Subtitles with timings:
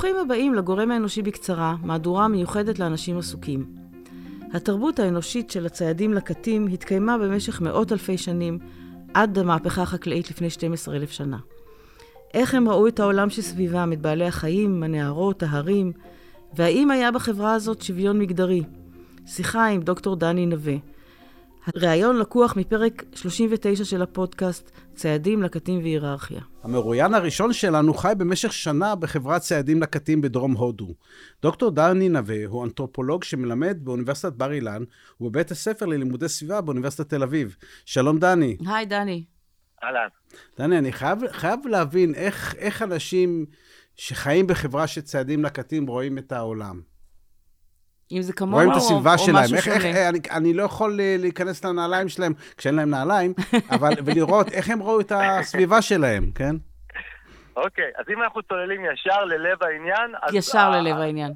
[0.00, 3.64] ברוכים הבאים לגורם האנושי בקצרה, מהדורה מיוחדת לאנשים עסוקים.
[4.52, 8.58] התרבות האנושית של הציידים לקטים התקיימה במשך מאות אלפי שנים,
[9.14, 11.38] עד המהפכה החקלאית לפני 12,000 שנה.
[12.34, 15.92] איך הם ראו את העולם שסביבם, את בעלי החיים, הנערות, ההרים,
[16.54, 18.62] והאם היה בחברה הזאת שוויון מגדרי?
[19.26, 20.74] שיחה עם דוקטור דני נווה.
[21.76, 26.40] ראיון לקוח מפרק 39 של הפודקאסט ציידים, לקטים והיררכיה.
[26.62, 30.94] המרואיין הראשון שלנו חי במשך שנה בחברת ציידים לקטים בדרום הודו.
[31.42, 34.82] דוקטור דני נווה הוא אנתרופולוג שמלמד באוניברסיטת בר אילן
[35.20, 37.56] ובבית הספר ללימודי סביבה באוניברסיטת תל אביב.
[37.84, 38.56] שלום דני.
[38.66, 39.24] היי דני.
[39.84, 40.08] אהלן.
[40.58, 43.46] דני, אני חייב, חייב להבין איך, איך אנשים
[43.96, 46.80] שחיים בחברה של ציידים לקטים רואים את העולם.
[48.12, 49.44] אם זה כמוהו רואים את או, הסביבה או שלהם.
[49.44, 49.76] משהו איך, שונה.
[49.76, 53.34] איך, אני, אני לא יכול אה, להיכנס לנעליים שלהם כשאין להם נעליים,
[53.74, 56.56] אבל, ולראות איך הם ראו את הסביבה שלהם, כן?
[57.56, 60.34] אוקיי, אז אם אנחנו צוללים ישר ללב העניין, אז...
[60.34, 61.32] ישר ה- ללב העניין.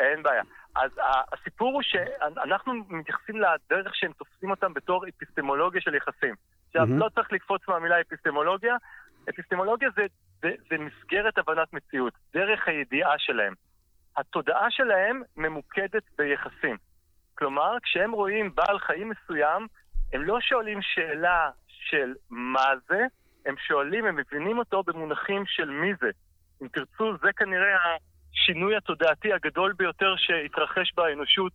[0.00, 0.42] אין בעיה.
[0.76, 6.34] אז ה- הסיפור הוא שאנחנו מתייחסים לדרך שהם תופסים אותם בתור אפיסטמולוגיה של יחסים.
[6.66, 6.98] עכשיו, מהמם.
[6.98, 8.76] לא צריך לקפוץ מהמילה אפיסטמולוגיה.
[9.30, 10.02] אפיסטמולוגיה זה,
[10.42, 13.52] זה, זה מסגרת הבנת מציאות, דרך הידיעה שלהם.
[14.16, 16.76] התודעה שלהם ממוקדת ביחסים.
[17.34, 19.66] כלומר, כשהם רואים בעל חיים מסוים,
[20.12, 23.06] הם לא שואלים שאלה של מה זה,
[23.46, 26.10] הם שואלים, הם מבינים אותו במונחים של מי זה.
[26.62, 27.76] אם תרצו, זה כנראה
[28.32, 31.52] השינוי התודעתי הגדול ביותר שהתרחש באנושות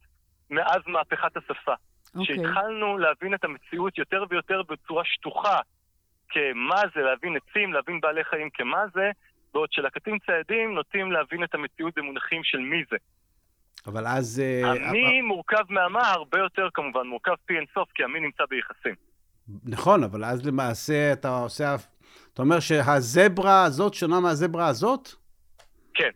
[0.50, 1.74] מאז מהפכת השפה.
[2.16, 2.36] אוקיי.
[2.36, 5.60] כשהתחלנו להבין את המציאות יותר ויותר בצורה שטוחה,
[6.30, 9.12] כמה זה להבין עצים, להבין בעלי חיים כמה זה,
[9.53, 12.97] בעוד שלקטים ציידים נוטים להבין את המציאות במונחים של מי זה.
[13.86, 14.39] אבל אז...
[14.39, 18.95] אה, המי מורכב מהמה הרבה יותר כמובן, מורכב פי אינסוף, כי המי נמצא ביחסים.
[19.66, 21.75] נכון, אבל אז למעשה אתה עושה...
[22.33, 25.09] אתה אומר שהזברה הזאת שונה מהזברה הזאת?
[25.94, 26.09] כן.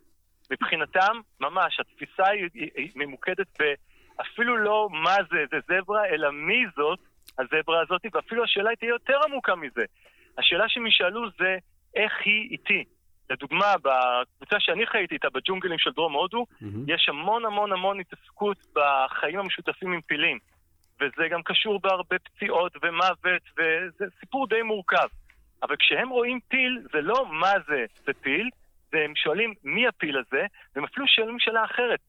[0.51, 6.63] מבחינתם, ממש, התפיסה היא, היא, היא ממוקדת באפילו לא מה זה, זה זברה, אלא מי
[6.75, 6.99] זאת
[7.39, 9.85] הזברה הזאת, ואפילו השאלה היא תהיה יותר עמוקה מזה.
[10.37, 11.57] השאלה שהם ישאלו זה
[11.95, 12.83] איך היא איתי.
[13.29, 16.85] לדוגמה, בקבוצה שאני חייתי איתה, בג'ונגלים של דרום הודו, מהמם.
[16.87, 20.39] יש המון המון המון התעסקות בחיים המשותפים עם פילים.
[20.99, 25.07] וזה גם קשור בהרבה פציעות ומוות, וזה סיפור די מורכב.
[25.63, 28.49] אבל כשהם רואים פיל, זה לא מה זה זה פיל,
[28.91, 30.45] זה הם שואלים מי הפיל הזה,
[30.75, 31.99] והם אפילו שואלים שאלה אחרת,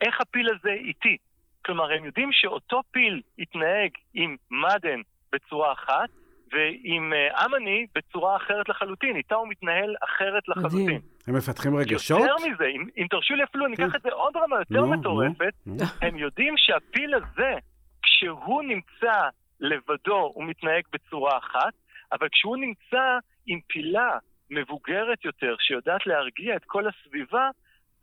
[0.00, 1.16] איך הפיל הזה איתי?
[1.64, 5.00] כלומר, הם יודעים שאותו פיל יתנהג עם מאדן
[5.32, 6.08] בצורה אחת,
[6.52, 9.16] ועם אה, אמני בצורה אחרת לחלוטין.
[9.16, 10.84] איתה הוא מתנהל אחרת לחלוטין.
[10.84, 11.00] מדהים.
[11.26, 12.20] הם מפתחים רגשות?
[12.20, 13.82] יותר מזה, אם, אם תרשו לי אפילו, אני כן.
[13.82, 15.84] אקח את זה עוד רמה יותר נו, נו, מטורפת, נו.
[16.02, 17.54] הם יודעים שהפיל הזה,
[18.02, 19.28] כשהוא נמצא
[19.60, 21.72] לבדו, הוא מתנהג בצורה אחת,
[22.12, 24.18] אבל כשהוא נמצא עם פילה
[24.50, 27.48] מבוגרת יותר, שיודעת להרגיע את כל הסביבה,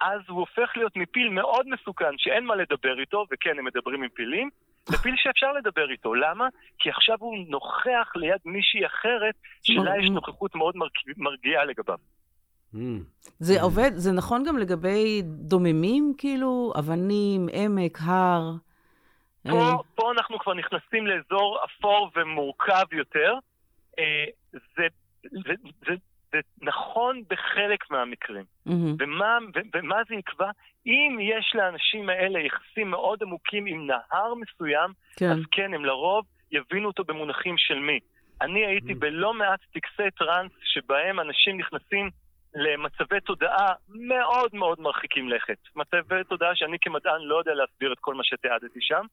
[0.01, 4.09] אז הוא הופך להיות מפיל מאוד מסוכן, שאין מה לדבר איתו, וכן, הם מדברים עם
[4.09, 4.49] פילים,
[4.89, 6.13] לפיל שאפשר לדבר איתו.
[6.13, 6.47] למה?
[6.79, 11.97] כי עכשיו הוא נוכח ליד מישהי אחרת, שלה יש נוכחות מאוד מרג- מרגיעה לגביו.
[13.39, 18.51] זה עובד, זה נכון גם לגבי דוממים, כאילו, אבנים, עמק, הר.
[19.47, 23.33] אה, פה, פה אנחנו כבר נכנסים לאזור אפור ומורכב יותר.
[23.99, 24.87] אה, זה,
[25.23, 25.53] זה,
[25.87, 25.93] זה,
[26.31, 28.45] זה נכון בחלק מהמקרים.
[28.65, 28.95] מהמם.
[28.99, 30.51] ומה, ו- ומה זה יקבע?
[30.85, 35.31] אם יש לאנשים האלה יחסים מאוד עמוקים עם נהר מסוים, כן.
[35.31, 37.99] אז כן, הם לרוב יבינו אותו במונחים של מי.
[38.41, 42.09] אני הייתי בלא מעט טקסי טראנס שבהם אנשים נכנסים
[42.55, 45.57] למצבי תודעה מאוד מאוד מרחיקים לכת.
[45.75, 49.05] מצבי תודעה שאני כמדען לא יודע להסביר את כל מה שתיעדתי שם.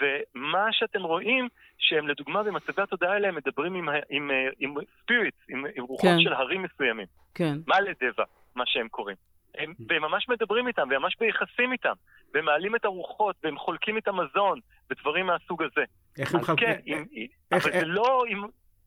[0.00, 5.38] ומה שאתם רואים, שהם לדוגמה במצבי התודעה האלה הם מדברים עם, עם, אה, עם ספיריטס,
[5.48, 5.63] עם,
[6.04, 6.20] כן.
[6.20, 7.06] של הרים מסוימים.
[7.34, 7.54] כן.
[7.66, 9.16] מה לדבע, מה שהם קוראים.
[9.58, 11.92] הם, והם ממש מדברים איתם, והם ממש ביחסים איתם,
[12.34, 14.60] והם מעלים את הרוחות, והם חולקים את המזון,
[14.90, 15.84] ודברים מהסוג הזה.
[16.18, 16.66] איך הם חלקים?
[16.68, 17.04] כן, אם,
[17.52, 18.24] איך- אבל איך- זה לא...
[18.28, 18.42] אם,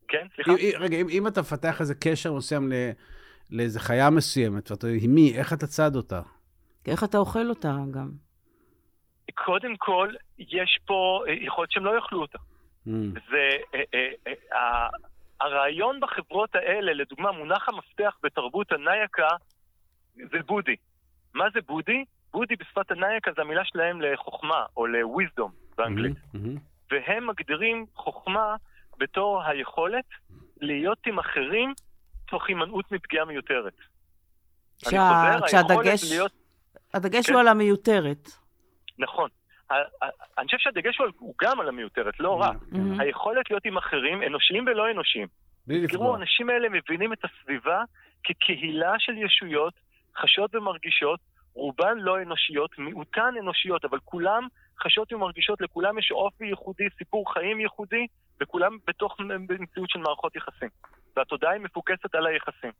[0.08, 0.50] כן, סליחה?
[0.52, 2.90] אם- רגע, אם, אם אתה מפתח איזה קשר מסוים ל-
[3.50, 6.20] לאיזה חיה מסוימת, ואתה, עם מי, איך אתה צד אותה?
[6.88, 8.10] איך אתה אוכל אותה גם?
[9.44, 10.08] קודם כל,
[10.38, 12.38] יש פה, יכול להיות שהם לא יאכלו אותה.
[12.86, 13.80] אמ, זה, אה,
[15.68, 19.28] הרעיון בחברות האלה, לדוגמה, מונח המפתח בתרבות הנייקה,
[20.14, 20.76] זה בודי.
[21.34, 22.04] מה זה בודי?
[22.32, 26.16] בודי בשפת הנייקה זה המילה שלהם לחוכמה, או ל-wisdom באנגלית.
[26.34, 26.56] אמ, אמ.
[26.90, 28.56] והם מגדירים חוכמה
[28.98, 30.04] בתור היכולת
[30.60, 31.72] להיות עם אחרים
[32.28, 33.74] תוך הימנעות מפגיעה מיותרת.
[34.86, 36.32] אני כשה- חוזר, כשהדגש היכולת להיות...
[36.94, 37.32] הדגש כן.
[37.32, 38.28] הוא על המיותרת.
[38.98, 39.28] נכון.
[40.38, 42.56] אני חושב שהדגש הוא גם על המיותרת, לא רק.
[42.72, 42.76] Mhm.
[43.02, 45.28] היכולת להיות עם אחרים, אנושיים ולא אנושיים.
[45.68, 46.16] בלי תראו, לפגוע.
[46.16, 47.82] האנשים האלה מבינים את הסביבה
[48.24, 49.74] כקהילה של ישויות
[50.16, 51.20] חשות ומרגישות,
[51.54, 54.46] רובן לא אנושיות, מיעוטן אנושיות, אבל כולם
[54.82, 58.06] חשות ומרגישות, לכולם יש אופי ייחודי, סיפור חיים ייחודי,
[58.40, 59.16] וכולם בתוך
[59.60, 60.68] מציאות של מערכות יחסים.
[61.16, 62.72] והתודעה היא מפוקסת על היחסים.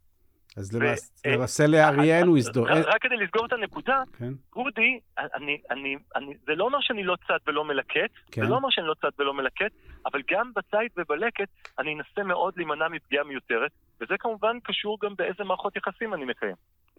[0.56, 0.78] אז
[1.26, 2.68] למעשה לאריאן הוא יזדור...
[2.68, 4.32] רק כדי לסגור את הנקודה, כן.
[4.56, 8.42] אודי, אני, אני, אני, זה לא אומר שאני לא צד ולא מלקט, כן.
[8.42, 9.72] זה לא אומר שאני לא צד ולא מלקט,
[10.12, 11.48] אבל גם בציד ובלקט
[11.78, 16.54] אני אנסה מאוד להימנע מפגיעה מיותרת, וזה כמובן קשור גם באיזה מערכות יחסים אני מקיים.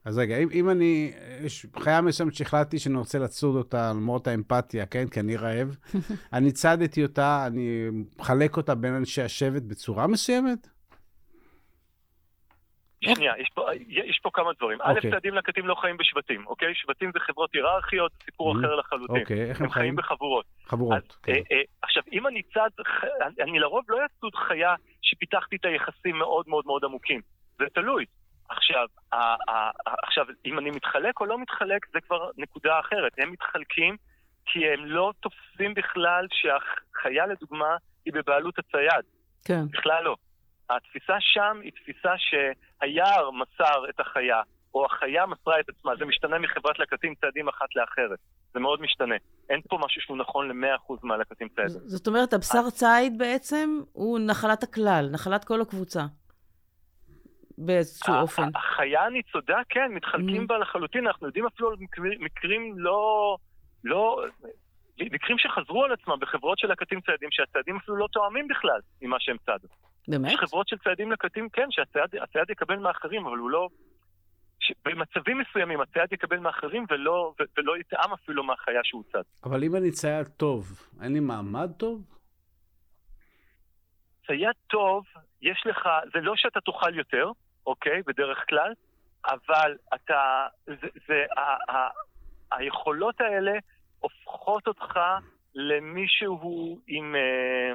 [0.05, 4.85] אז רגע, אם, אם אני, יש חיה מסוימת שהחלטתי שאני רוצה לצוד אותה למרות האמפתיה,
[4.85, 5.07] כן?
[5.07, 5.77] כי אני רעב,
[6.33, 10.67] אני צדתי אותה, אני מחלק אותה בין אנשי השבט בצורה מסוימת?
[13.01, 14.79] שנייה, יש פה, יש פה כמה דברים.
[14.81, 15.11] א', אוקיי.
[15.11, 16.75] צעדים לקטים לא חיים בשבטים, אוקיי?
[16.75, 18.59] שבטים זה חברות היררכיות, זה סיפור Mhm.
[18.59, 19.21] אחר לחלוטין.
[19.21, 19.95] אוקיי, איך הם הם חיים חיים?
[19.95, 20.45] בחבורות.
[20.65, 20.97] חבורות.
[20.97, 21.31] אז, כן.
[21.31, 25.65] אה, אה, עכשיו, אם אני צד, ח- אני- אני לרוב לא אצוד חיה שפיתחתי את
[25.65, 27.21] היחסים מאוד מאוד מאוד עמוקים.
[27.59, 28.05] זה תלוי.
[28.49, 29.35] עכשיו, ה- ה-
[29.87, 33.11] ה- עכשיו, אם אני מתחלק או לא מתחלק, זה כבר נקודה אחרת.
[33.17, 33.95] הם מתחלקים
[34.45, 37.75] כי הם לא תופסים בכלל שהחיה, לדוגמה,
[38.05, 39.05] היא בבעלות הצייד.
[39.45, 39.61] כן.
[39.71, 40.15] בכלל לא.
[40.69, 44.41] התפיסה שם היא תפיסה שהיער מסר את החיה,
[44.73, 45.95] או החיה מסרה את עצמה.
[45.95, 48.19] זה משתנה מחברת לקטים צעדים אחת לאחרת.
[48.53, 49.15] זה מאוד משתנה.
[49.49, 51.69] אין פה משהו שהוא נכון ל-100% מהלקטים צעדים.
[51.85, 56.01] זאת אומרת, הבשר ציד בעצם הוא נחלת הכלל, נחלת כל הקבוצה.
[57.57, 58.49] באיזשהו אופן.
[58.55, 60.47] החיה הניצודה, כן, מתחלקים Mhm.
[60.47, 61.07] בה לחלוטין.
[61.07, 61.75] אנחנו יודעים אפילו על
[62.19, 63.35] מקרים, לא...
[63.83, 64.23] לא...
[64.99, 69.37] מקרים שחזרו על עצמם בחברות של לקטים ציידים, שהציידים אפילו לא תואמים בכלל ממה שהם
[69.45, 69.67] צדו.
[70.07, 70.31] באמת?
[70.31, 73.67] יש חברות של ציידים לקטים, כן, שהצייד הצייד יקבל מאחרים, אבל הוא לא...
[74.59, 74.71] ש...
[74.85, 77.43] במצבים מסוימים הצייד יקבל מאחרים ולא, ו...
[77.57, 79.21] ולא יטעם אפילו מהחיה שהוא צד.
[79.43, 82.01] אבל אם אני צייד טוב, אין לי מעמד טוב?
[84.27, 85.03] צייד טוב,
[85.41, 87.31] יש לך, זה לא שאתה תאכל יותר,
[87.65, 88.73] אוקיי, בדרך כלל,
[89.25, 91.89] אבל אתה, זה, זה ה, ה,
[92.51, 93.51] היכולות האלה
[93.99, 94.99] הופכות אותך
[95.55, 97.73] למישהו עם, אה,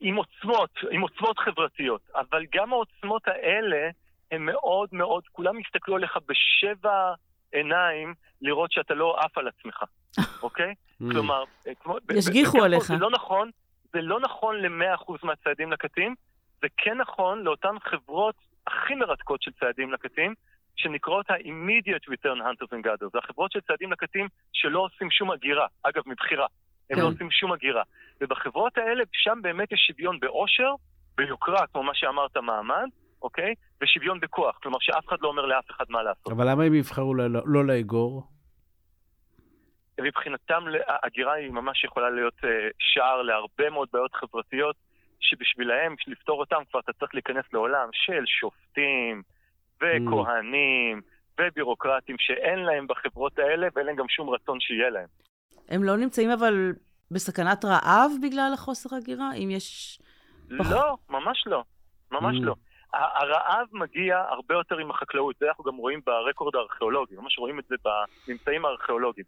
[0.00, 2.00] עם עוצמות, עם עוצמות חברתיות.
[2.14, 3.90] אבל גם העוצמות האלה
[4.30, 7.14] הן מאוד מאוד, כולם יסתכלו עליך בשבע
[7.52, 9.82] עיניים לראות שאתה לא עף על עצמך,
[10.42, 10.74] אוקיי?
[11.02, 11.04] Mm.
[11.10, 11.96] כלומר, אה, כמו...
[12.14, 12.82] ישגיחו עליך.
[12.82, 13.50] זה לא נכון,
[13.92, 16.14] זה לא נכון ל-100% מהציידים לקטים,
[16.60, 18.34] זה כן נכון לאותן חברות
[18.66, 20.34] הכי מרתקות של ציידים לקטים,
[20.76, 23.10] שנקראות ה-immediate return hunters and gatherers.
[23.12, 26.46] זה החברות של ציידים לקטים שלא עושים שום הגירה, אגב, מבחירה.
[26.90, 27.02] הם כן.
[27.02, 27.82] לא עושים שום הגירה.
[28.20, 30.74] ובחברות האלה, שם באמת יש שוויון באושר,
[31.16, 32.88] ביוקרה, כמו מה שאמרת, מעמד,
[33.22, 33.54] אוקיי?
[33.82, 36.32] ושוויון בכוח, כלומר שאף אחד לא אומר לאף אחד מה לעשות.
[36.32, 38.22] אבל למה הם יבחרו לא, לא לאגור?
[40.00, 44.76] מבחינתם ההגירה היא ממש יכולה להיות אה, שער להרבה מאוד בעיות חברתיות,
[45.20, 49.22] שבשבילהם, בשביל לפתור אותם, כבר אתה צריך להיכנס לעולם של שופטים,
[49.76, 51.00] וכהנים,
[51.40, 55.06] ובירוקרטים, שאין להם בחברות האלה, ואין להם גם שום רצון שיהיה להם.
[55.68, 56.72] הם לא נמצאים אבל
[57.10, 59.34] בסכנת רעב בגלל החוסר הגירה?
[59.34, 59.98] אם יש...
[60.50, 61.62] לא, ממש לא.
[62.12, 62.44] ממש Mm.
[62.44, 62.54] לא.
[62.92, 67.64] הרעב מגיע הרבה יותר עם החקלאות, זה אנחנו גם רואים ברקורד הארכיאולוגי, ממש רואים את
[67.68, 69.26] זה בממצאים הארכיאולוגיים.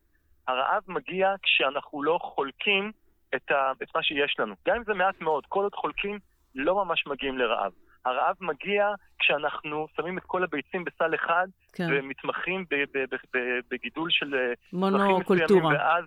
[0.49, 2.93] הרעב מגיע כשאנחנו לא חולקים
[3.35, 4.55] את, ה, את מה שיש לנו.
[4.69, 6.19] גם אם זה מעט מאוד, כל עוד חולקים,
[6.55, 7.73] לא ממש מגיעים לרעב.
[8.05, 11.87] הרעב מגיע כשאנחנו שמים את כל הביצים בסל אחד, כן.
[11.91, 12.65] ומתמחים
[13.71, 15.75] בגידול של אה, מונוקולטורה.
[15.75, 16.05] ואז,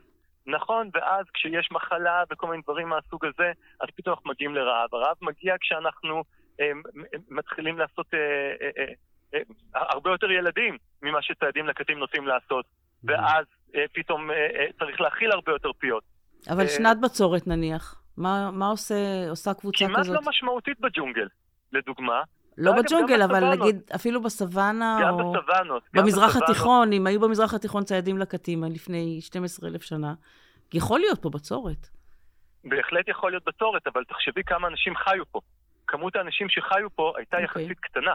[0.47, 4.89] נכון, ואז כשיש מחלה וכל מיני דברים מהסוג הזה, אז פתאום אנחנו מגיעים לרעב.
[4.95, 6.23] הרעב מגיע כשאנחנו
[6.59, 6.71] אה,
[7.29, 8.19] מתחילים לעשות אה,
[8.61, 8.93] אה, אה,
[9.33, 9.41] אה,
[9.73, 12.65] הרבה יותר ילדים ממה שציידים לקטים נוטים לעשות,
[13.03, 13.45] ואז
[13.75, 16.03] אה, פתאום אה, אה, צריך להכיל הרבה יותר פיות.
[16.49, 18.01] אבל אה, שנת בצורת נניח.
[18.17, 18.95] מה, מה עושה,
[19.29, 20.15] עושה קבוצה כמעט כזאת?
[20.15, 21.27] לא משמעותית בג'ונגל,
[21.71, 22.21] לדוגמה.
[22.61, 23.49] לא בג'ונגל, אבל.
[23.49, 25.83] נגיד אפילו בסוואנה, גם או בסוואנות.
[25.95, 26.49] גם במזרח בסוואנות.
[26.49, 30.13] התיכון, אם היו במזרח התיכון ציידים לקטים לפני 12,000 שנה,
[30.73, 31.87] יכול להיות פה בצורת.
[32.63, 35.39] בהחלט יכול להיות בצורת, אבל תחשבי כמה אנשים חיו פה.
[35.87, 37.63] כמות האנשים שחיו פה הייתה אוקיי.
[37.63, 38.13] יחסית קטנה,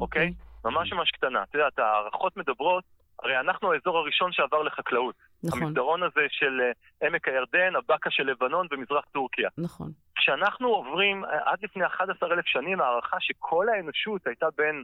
[0.00, 0.32] אוקיי?
[0.64, 1.42] ממש ממש קטנה.
[1.42, 2.84] את יודעת, ההערכות מדברות,
[3.22, 5.14] הרי אנחנו האזור הראשון שעבר לחקלאות.
[5.44, 9.48] נכון, המסדרון הזה של אה, עמק הירדן, הבקע של לבנון ומזרח טורקיה.
[9.58, 9.90] נכון.
[10.16, 14.82] כשאנחנו עוברים, אה, עד לפני 11,000 שנים, הערכה שכל האנושות הייתה בין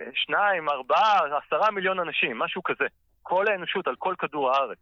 [0.00, 2.84] אה, שניים, ארבעה, עשרה מיליון אנשים, משהו כזה.
[3.22, 4.78] כל האנושות על כל כדור הארץ.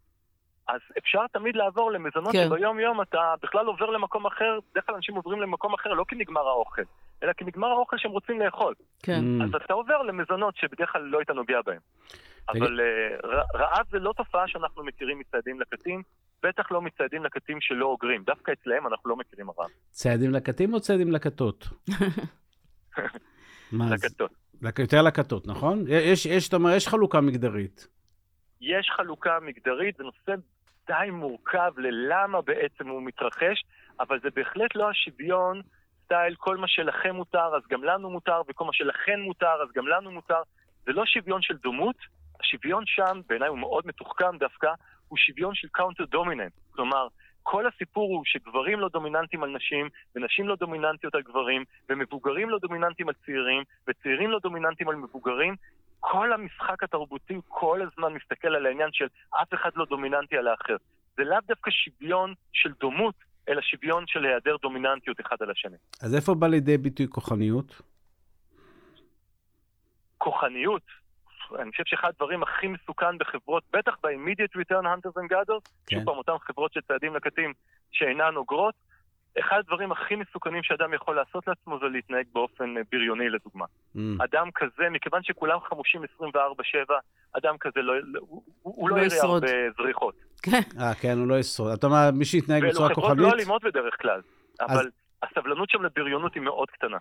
[0.69, 2.45] אז אפשר תמיד לעבור למזונות כן.
[2.49, 6.49] שביום-יום אתה בכלל עובר למקום אחר, בדרך כלל אנשים עוברים למקום אחר לא כי נגמר
[6.49, 6.83] האוכל,
[7.23, 8.75] אלא כי נגמר האוכל שהם רוצים לאכול.
[9.03, 9.43] כן.
[9.43, 11.81] אז אתה עובר למזונות שבדרך כלל לא היית נוגע בהם.
[12.49, 16.03] אבל אה, רעב זה לא תופעה שאנחנו מכירים מציידים לקטים,
[16.43, 18.23] בטח לא מציידים לקטים שלא אוגרים.
[18.23, 19.71] דווקא אצלהם אנחנו לא מכירים רעב.
[19.91, 21.69] ציידים לקטים או ציידים לקטות?
[23.73, 24.31] לקטות.
[24.79, 25.85] יותר לכתות, נכון?
[25.89, 27.89] יש, יש, אתה אומר, יש חלוקה מגדרית.
[28.61, 30.33] יש חלוקה מגדרית, זה נושא
[30.87, 33.65] די מורכב ללמה בעצם הוא מתרחש,
[34.01, 35.63] אבל זה בהחלט לא השוויון
[36.05, 39.87] style, כל מה שלכם מותר, אז גם לנו מותר, וכל מה שלכן מותר, אז גם
[39.87, 40.43] לנו מותר.
[40.85, 41.97] זה לא שוויון של דומות,
[42.43, 44.69] השוויון שם, בעיניי הוא מאוד מתוחכם דווקא,
[45.09, 46.53] הוא שוויון של counter dominance.
[46.71, 47.09] כלומר,
[47.43, 52.59] כל הסיפור הוא שגברים לא דומיננטיים על נשים, ונשים לא דומיננטיות על גברים, ומבוגרים לא
[52.59, 55.57] דומיננטיים על צעירים, וצעירים לא דומיננטיים על מבוגרים.
[56.01, 59.07] כל המשחק התרבותי כל הזמן מסתכל על העניין של
[59.43, 60.77] אף אחד לא דומיננטי על האחר.
[61.17, 63.15] זה לאו דווקא שוויון של דומות,
[63.49, 65.77] אלא שוויון של היעדר דומיננטיות אחד על השני.
[66.03, 67.83] אז איפה בא לידי ביטוי כוחניות?
[70.19, 70.83] כוחניות,
[71.59, 75.97] אני חושב שאחד הדברים הכי מסוכן בחברות, בטח ב-immediate return hunters and gatherers, כן.
[75.97, 77.53] שוב פעם אותן חברות של צעדים לקטים
[77.93, 78.75] שאינן אוגרות,
[79.41, 83.65] אחד הדברים הכי מסוכנים שאדם יכול לעשות לעצמו זה להתנהג באופן אה, בריוני לדוגמה.
[83.97, 83.99] Mm.
[84.25, 86.27] אדם כזה, מכיוון שכולם חמושים 24-7,
[87.33, 90.15] אדם כזה לא, הוא, הוא לא, לא יראה הרבה זריחות.
[90.43, 90.61] כן.
[90.81, 91.73] אה, כן, הוא לא ישרוד.
[91.73, 93.11] אתה אומר, מי שיתנהג בצורה כוחנית...
[93.11, 94.21] ואלו חברות לא אלימות בדרך כלל,
[94.61, 94.91] אבל...
[95.23, 96.97] הסבלנות שם לבריונות היא מאוד קטנה.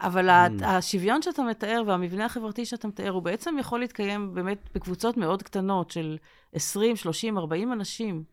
[0.00, 0.66] אבל mm.
[0.66, 5.90] השוויון שאתה מתאר והמבנה החברתי שאתה מתאר, הוא בעצם יכול להתקיים באמת בקבוצות מאוד קטנות
[5.90, 6.16] של
[6.52, 8.24] 20, 30, 40 אנשים.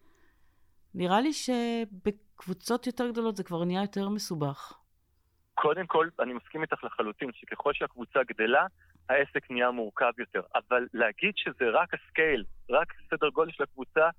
[0.96, 4.74] נראה לי שבקבוצות יותר גדולות זה כבר נהיה יותר מסובך.
[5.53, 8.65] קודם כל, אני מסכים איתך לחלוטין, שככל שהקבוצה גדלה,
[9.10, 10.41] העסק נהיה מורכב יותר.
[10.55, 14.10] אבל להגיד שזה רק ה scale, רק סדר גודל של הקבוצה,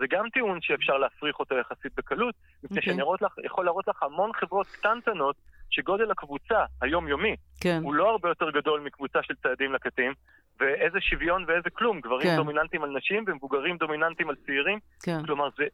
[0.00, 2.84] זה גם טיעון שאפשר להפריך אותו יחסית בקלות, מפני okay.
[2.84, 5.36] שאני לך, יכול להראות לך המון חברות קטנטנות
[5.70, 7.80] שגודל הקבוצה היומיומי כן.
[7.82, 10.12] הוא לא הרבה יותר גדול מקבוצה של ציידים לקטים,
[10.60, 12.36] ואיזה שוויון ואיזה כלום, גברים כן.
[12.36, 14.78] דומיננטיים על נשים ומבוגרים דומיננטיים על צעירים.
[15.02, 15.22] כן.
[15.26, 15.64] כלומר, זה,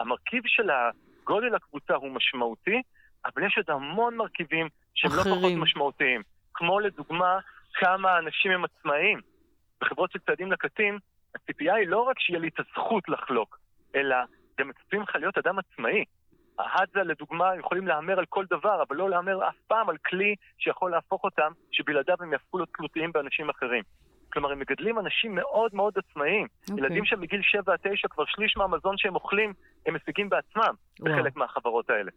[0.00, 0.70] המרכיב של
[1.24, 2.82] גודל הקבוצה הוא משמעותי,
[3.24, 5.34] אבל יש עוד המון מרכיבים שהם אחרים.
[5.34, 6.22] לא פחות משמעותיים.
[6.54, 7.38] כמו לדוגמה,
[7.74, 9.20] כמה אנשים הם עצמאיים.
[9.80, 10.98] בחברות של צעדים לקטים,
[11.34, 13.58] הציפייה היא לא רק שיהיה לי את הזכות לחלוק,
[13.94, 14.16] אלא
[14.58, 16.04] גם מצפים לך להיות אדם עצמאי.
[16.58, 20.90] ההדזה, לדוגמה, יכולים להמר על כל דבר, אבל לא להמר אף פעם על כלי שיכול
[20.90, 23.82] להפוך אותם, שבלעדיו הם יהפכו להיות תלותיים באנשים אחרים.
[24.32, 26.46] כלומר, הם מגדלים אנשים מאוד מאוד עצמאיים.
[26.46, 26.70] Okay.
[26.70, 26.84] אוקיי.
[26.84, 29.52] ילדים שמגיל 7 עד 9, כבר שליש מהמזון שהם אוכלים,
[29.86, 31.04] הם משיגים בעצמם wow.
[31.04, 32.10] בחלק מהחברות האלה.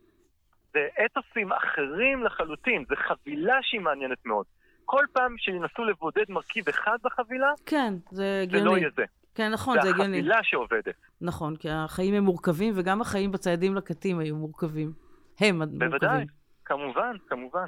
[0.74, 4.46] זה אתוסים אחרים לחלוטין, זו חבילה שהיא מעניינת מאוד.
[4.86, 8.64] כל פעם שינסו לבודד מרכיב אחד בחבילה, כן, זה הגיוני.
[8.64, 9.06] זה לא יהיה זה.
[9.38, 10.10] כן, נכון, זה הגיוני.
[10.10, 10.96] זה החבילה שעובדת.
[11.22, 14.92] נכון, כי החיים הם מורכבים, וגם החיים בציידים לקטים היו מורכבים.
[15.40, 15.80] הם מורכבים.
[15.80, 16.26] בוודאי,
[16.66, 17.66] כמובן, כמובן.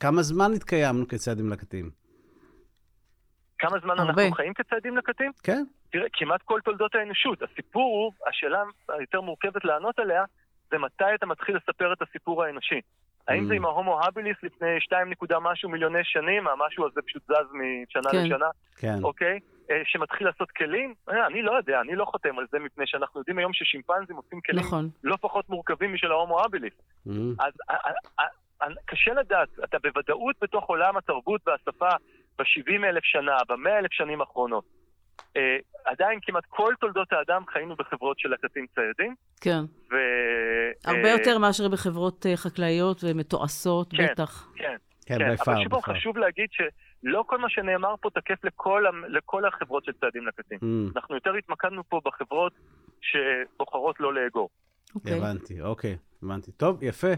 [0.00, 1.90] כמה זמן התקיימנו כציידים לקטים?
[3.58, 4.22] כמה זמן הרבה.
[4.22, 5.32] אנחנו חיים כציידים לקטים?
[5.42, 5.64] כן.
[5.90, 7.42] תראה, כמעט כל תולדות האנושות.
[7.42, 10.24] הסיפור הוא, השאלה היותר מורכבת לענות עליה,
[10.70, 12.80] זה מתי אתה מתחיל לספר את הסיפור האנושי.
[13.28, 13.46] האם mm.
[13.46, 18.10] זה עם ההומו הביליס לפני 2 נקודה משהו מיליוני שנים, המשהו הזה פשוט זז משנה
[18.10, 18.24] כן.
[18.24, 18.48] לשנה?
[18.76, 18.98] כן.
[19.02, 19.32] אוקיי?
[19.32, 20.94] אה, שמתחיל לעשות כלים?
[21.10, 24.40] אה, אני לא יודע, אני לא חותם על זה מפני שאנחנו יודעים היום ששימפנזים עושים
[24.40, 24.88] כלים נכון.
[25.04, 26.74] לא פחות מורכבים משל ההומו הביליס.
[27.08, 27.10] Mm.
[27.38, 31.88] אז אה, קשה לדעת, אתה בוודאות בתוך עולם התרבות והשפה
[32.38, 34.64] ב-70 אלף שנה, ב-100 אלף שנים האחרונות.
[35.36, 39.14] אה, עדיין כמעט כל תולדות האדם חיינו בחברות של לקטים ציידים.
[39.40, 39.60] כן.
[39.90, 39.94] ו...
[40.84, 44.48] הרבה אה, יותר מאשר בחברות אה, חקלאיות ומתועשות, כן, בטח.
[44.56, 45.34] כן, כן, כן.
[45.46, 50.26] אבל שוב חשוב להגיד שלא כל מה שנאמר פה תקף לכל, לכל החברות של ציידים
[50.26, 50.58] לקטים.
[50.62, 50.92] Mm.
[50.96, 52.52] אנחנו יותר התמקדנו פה בחברות
[53.00, 54.48] שבוחרות לא לאגור.
[54.86, 54.94] Okay.
[54.94, 55.18] אוקיי.
[55.18, 56.52] הבנתי, אוקיי, הבנתי.
[56.52, 57.12] טוב, יפה.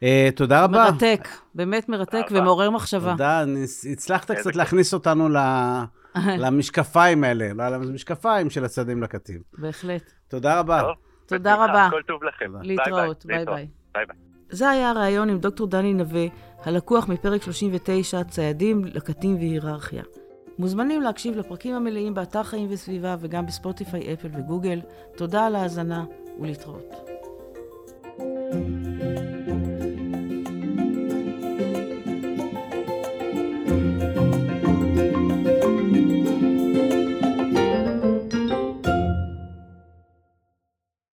[0.00, 0.04] אה,
[0.36, 0.90] תודה רבה.
[0.90, 3.10] מרתק, באמת מרתק ומעורר מחשבה.
[3.10, 3.44] תודה,
[3.92, 5.36] הצלחת קצת להכניס אותנו ל...
[6.44, 9.42] למשקפיים האלה, לא למשקפיים של הציידים לקטים.
[9.58, 10.12] בהחלט.
[10.28, 10.80] תודה רבה.
[10.80, 10.96] טוב,
[11.26, 11.88] תודה רבה.
[11.90, 12.52] כל טוב לכם.
[12.62, 13.68] להתראות, ביי ביי.
[13.94, 14.29] ביי ביי.
[14.50, 16.26] זה היה הריאיון עם דוקטור דני נווה,
[16.64, 20.02] הלקוח מפרק 39, ציידים, לקטים והיררכיה.
[20.58, 24.80] מוזמנים להקשיב לפרקים המלאים באתר חיים וסביבה וגם בספוטיפיי, אפל וגוגל.
[25.16, 26.04] תודה על ההאזנה
[26.40, 26.94] ולהתראות.
[28.52, 28.79] thank you